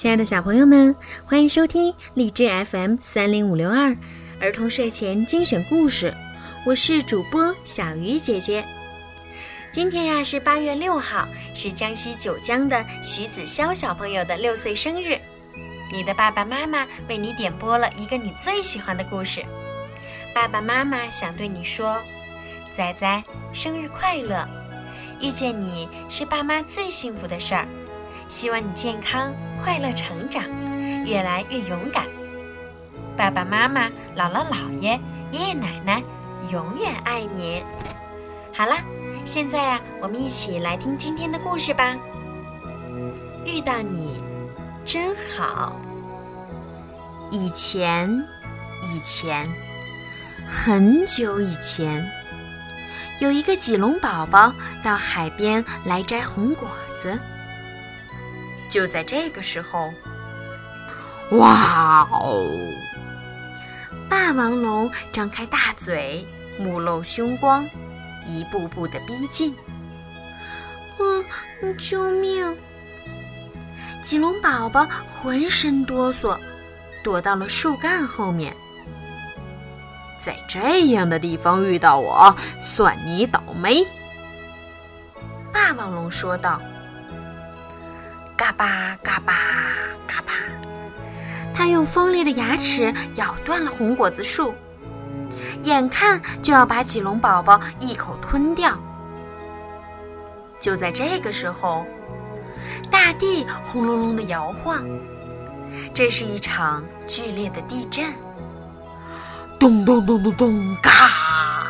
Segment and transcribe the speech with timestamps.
[0.00, 3.94] 亲爱的小朋友们，欢迎收听荔枝 FM 三零五六二
[4.40, 6.16] 儿童睡前精选故事。
[6.64, 8.64] 我是主播小鱼姐姐。
[9.74, 15.18] 今天呀是八月六号，是江西九江的徐子潇小朋友的六岁生日。
[15.92, 19.44] 你的爸爸妈妈为你点播了一个你最喜欢的故事。
[20.34, 22.00] 爸爸妈妈想对你说
[22.72, 24.48] ：“仔仔，生日快乐！
[25.20, 27.68] 遇见你是爸妈最幸福的事儿。”
[28.30, 30.42] 希望你健康快乐成长，
[31.04, 32.04] 越来越勇敢。
[33.16, 34.98] 爸爸妈妈、姥姥姥爷、
[35.30, 36.02] 爷爷奶奶
[36.50, 37.62] 永远爱你。
[38.52, 38.78] 好啦，
[39.24, 41.94] 现在呀，我们一起来听今天的故事吧。
[43.44, 44.22] 遇到你
[44.84, 45.80] 真好。
[47.30, 48.10] 以前，
[48.82, 49.46] 以前，
[50.48, 52.04] 很久以前，
[53.20, 56.68] 有一个棘龙宝宝到海边来摘红果
[56.98, 57.18] 子。
[58.70, 59.92] 就在这个时候，
[61.32, 62.46] 哇哦！
[64.08, 66.24] 霸王龙张开大嘴，
[66.56, 67.68] 目露凶光，
[68.26, 69.54] 一步步的逼近。
[71.00, 72.56] 嗯，救命！
[74.04, 74.86] 棘龙宝宝
[75.20, 76.38] 浑身哆嗦，
[77.02, 78.54] 躲到了树干后面。
[80.18, 83.84] 在这样的地方遇到我，算你倒霉！
[85.52, 86.62] 霸王龙说道。
[88.40, 89.34] 嘎巴嘎巴
[90.06, 90.32] 嘎巴，
[91.54, 94.54] 他用锋利的牙齿咬断了红果子树，
[95.64, 98.78] 眼看就要把棘龙宝宝一口吞掉。
[100.58, 101.84] 就在这个时候，
[102.90, 104.82] 大地轰隆隆的摇晃，
[105.92, 108.06] 这是一场剧烈的地震。
[109.58, 111.66] 咚咚咚咚咚，嘎！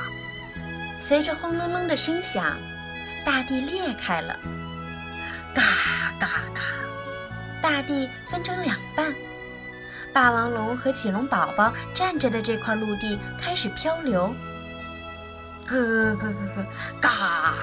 [0.97, 2.45] 随着轰隆隆的声响，
[3.27, 4.39] 大地裂开了。
[5.55, 5.63] 嘎
[6.19, 6.61] 嘎嘎！
[7.63, 9.15] 大地分成两半，
[10.13, 14.35] 霸王龙和棘龙宝宝站着的这块陆地开始漂流。
[15.67, 16.65] 咯咯咯咯，
[17.01, 17.55] 嘎！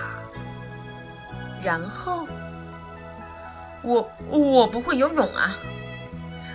[1.64, 2.28] 然后，
[3.82, 5.58] 我我不会游泳啊！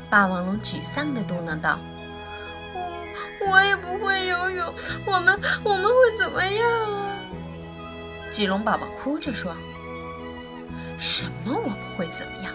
[0.08, 1.78] 霸王龙沮丧地嘟囔道
[2.74, 4.74] ：“我我也不会游泳，
[5.06, 7.16] 我们我们会怎么样啊？”
[8.30, 9.54] 棘龙宝宝哭着说。
[10.98, 11.54] 什么？
[11.54, 12.52] 我不会怎么样，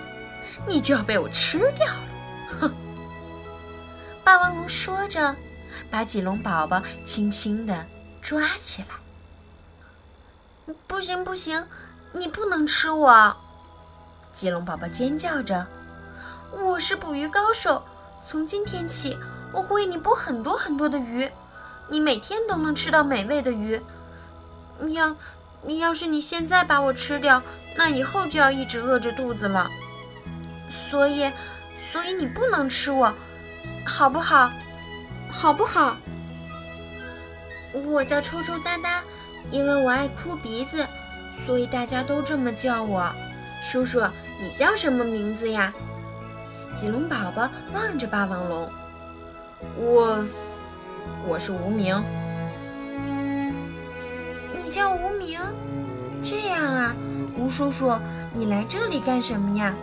[0.67, 2.03] 你就要被我吃掉了！
[2.61, 2.71] 哼！
[4.23, 5.35] 霸王龙说着，
[5.89, 7.85] 把棘龙宝宝轻轻地
[8.21, 10.73] 抓起来。
[10.85, 11.65] 不行不行，
[12.13, 13.35] 你不能吃我！
[14.33, 15.65] 棘龙宝宝尖叫着
[16.63, 17.83] ：“我是捕鱼高手，
[18.27, 19.17] 从今天起，
[19.53, 21.29] 我会为你捕很多很多的鱼，
[21.89, 23.81] 你每天都能吃到美味的鱼。
[24.89, 25.15] 要，
[25.79, 27.41] 要是你现在把我吃掉。”
[27.77, 29.69] 那以后就要一直饿着肚子了，
[30.89, 31.31] 所以，
[31.91, 33.13] 所以你不能吃我，
[33.85, 34.51] 好不好？
[35.29, 35.95] 好不好？
[37.73, 39.03] 我叫抽抽哒哒，
[39.51, 40.85] 因为我爱哭鼻子，
[41.45, 43.13] 所以大家都这么叫我。
[43.61, 44.01] 叔叔，
[44.41, 45.71] 你叫什么名字呀？
[46.75, 48.69] 棘龙宝宝望着霸王龙，
[49.77, 50.25] 我，
[51.27, 52.03] 我是无名。
[54.63, 55.39] 你叫无名？
[56.23, 56.95] 这样啊。
[57.37, 57.93] 吴叔叔，
[58.33, 59.73] 你来这里干什么呀？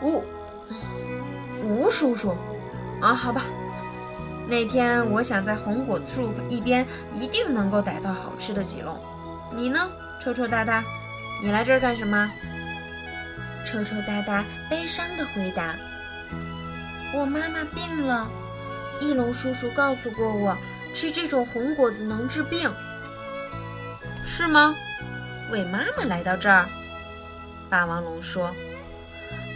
[0.00, 0.24] 吴，
[1.62, 2.34] 吴叔叔，
[3.00, 3.42] 啊，好吧。
[4.48, 6.86] 那天我想在红果子树一边
[7.20, 8.98] 一定能够逮到好吃的棘龙。
[9.54, 9.90] 你呢，
[10.20, 10.82] 臭臭哒哒？
[11.42, 12.30] 你来这儿干什么？
[13.64, 15.74] 臭臭哒哒悲伤的回答
[17.12, 18.26] ：“我妈妈病了，
[19.00, 20.56] 翼龙叔叔告诉过我，
[20.94, 22.72] 吃这种红果子能治病。
[24.24, 24.74] 是吗？
[25.50, 26.66] 为妈妈来到这儿。”
[27.68, 28.54] 霸王龙说：“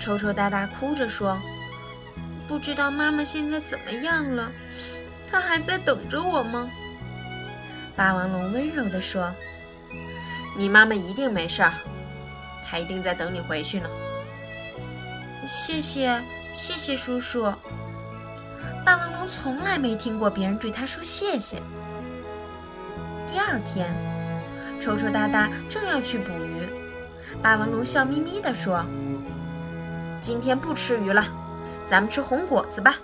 [0.00, 1.41] 抽抽哒哒哭着说，
[2.48, 4.50] 不知道妈妈现在怎么样了，
[5.31, 6.68] 她还在等着我吗？”
[7.95, 9.33] 霸王龙温柔地说
[10.57, 11.72] ：“你妈妈一定没事儿，
[12.66, 13.89] 她一定在等你回去呢。”
[15.47, 16.21] 谢谢，
[16.53, 17.53] 谢谢叔叔。
[18.84, 21.62] 霸王龙从来没听过别人对他说谢谢。
[23.30, 23.95] 第二天，
[24.80, 26.79] 抽抽哒哒正要去捕鱼。
[27.42, 28.84] 霸王龙笑眯眯地说
[30.21, 31.25] ：“今天不吃鱼了，
[31.87, 32.97] 咱们吃红果子吧。”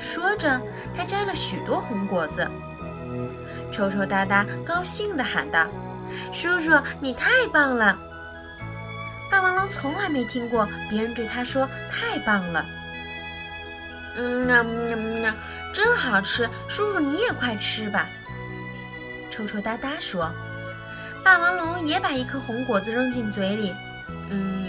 [0.00, 0.60] 说着，
[0.96, 2.48] 他摘了许多红果子。
[3.70, 5.66] 抽抽哒哒高兴地喊道
[6.32, 7.98] ：“叔叔，你太棒了！”
[9.30, 12.64] 霸王龙从来没听过别人对他说“太棒了”。
[14.16, 15.34] 嗯啊嗯，
[15.74, 16.48] 真好吃！
[16.68, 18.08] 叔叔你也快吃吧。
[19.30, 20.32] 抽抽哒哒说。
[21.24, 23.74] 霸王龙也把一颗红果子扔进嘴里，
[24.30, 24.66] 嗯，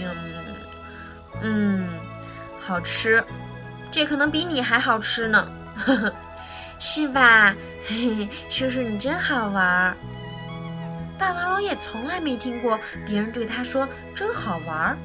[1.42, 1.88] 嗯，
[2.60, 3.22] 好吃，
[3.90, 5.46] 这可能比你还好吃呢，
[5.76, 6.14] 呵呵，
[6.78, 7.54] 是吧？
[7.86, 9.96] 嘿嘿，叔叔你真好玩儿。
[11.18, 14.98] 霸王龙也从来没听过别人对他说“真好玩儿”。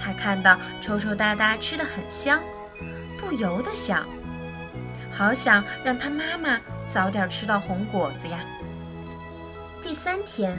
[0.00, 2.40] 他看到抽抽搭搭吃的很香，
[3.18, 4.06] 不由得想：
[5.12, 6.58] 好想让他妈妈
[6.88, 8.40] 早点吃到红果子呀。
[9.88, 10.54] 第三天，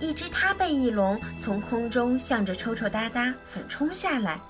[0.00, 4.40] 一只他背翼龙从空中向着抽抽搭搭俯冲下来。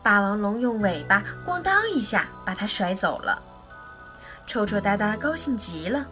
[0.00, 3.42] 霸王龙用尾巴咣当一下把它甩走了。
[4.46, 6.06] 抽抽搭搭高兴极了：“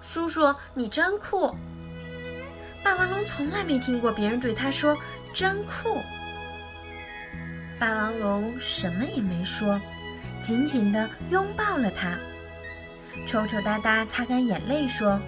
[0.00, 1.54] 叔叔，你真酷！”
[2.82, 4.96] 霸王龙从来没听过别人对他说。
[5.34, 5.98] 真酷！
[7.78, 9.78] 霸王龙什么也没说，
[10.40, 12.16] 紧紧地拥抱了他。
[13.26, 15.20] 抽抽搭搭擦干眼泪说：“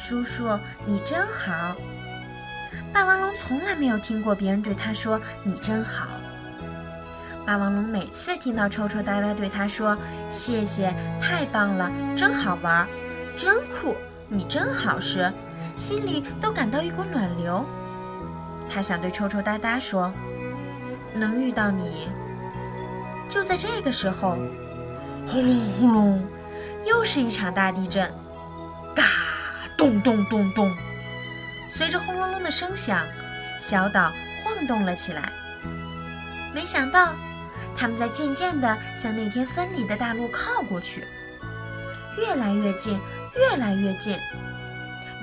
[0.00, 1.76] 叔叔，你真好。”
[2.90, 6.08] 霸王龙从来没有听过别人对他说“你真好”。
[7.46, 9.96] 霸王龙每次听到抽抽搭搭对他说
[10.30, 12.88] “谢谢，太棒了，真好玩，
[13.36, 13.94] 真酷，
[14.26, 15.30] 你真好”时，
[15.76, 17.64] 心里都感到一股暖流。
[18.72, 20.10] 他想对抽抽搭搭说
[21.12, 22.08] ：“能遇到你。”
[23.28, 24.36] 就在这个时候，
[25.28, 26.26] 轰隆轰隆，
[26.84, 28.10] 又是一场大地震，
[29.80, 30.76] 咚咚咚咚。
[31.66, 33.06] 随着轰隆隆的声响，
[33.58, 34.12] 小岛
[34.44, 35.32] 晃动了起来。
[36.54, 37.14] 没想到，
[37.74, 41.06] 他们在渐渐地向那天分离的大陆靠过去，
[42.18, 43.00] 越来越近，
[43.34, 44.18] 越来越近，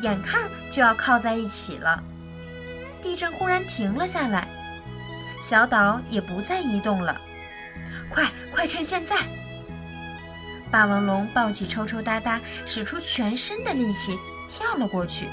[0.01, 2.03] 眼看就要靠在一起了。
[3.03, 4.47] 地震忽然停了下来，
[5.39, 7.15] 小岛也不再移动了。
[8.09, 9.17] 快，快趁现在！
[10.71, 14.17] 霸王龙抱起抽抽搭搭，使出全身的力气
[14.49, 15.27] 跳了过去。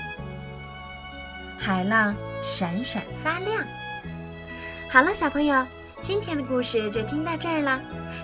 [1.59, 3.65] 海浪闪闪发亮。
[4.91, 5.67] 好了，小朋友，
[6.03, 7.81] 今天的故事就听到这儿了。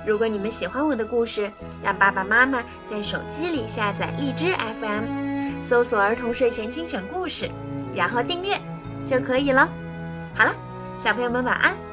[0.07, 1.51] 如果你们喜欢我的故事，
[1.83, 7.51] 让爸爸妈妈在手机里下载荔枝 FM，搜索“儿童睡前精选故事”，
[7.95, 8.61] 然后订阅。
[9.07, 9.69] 就可以了。
[10.37, 10.55] 好了，
[10.97, 11.90] 小朋友们晚安。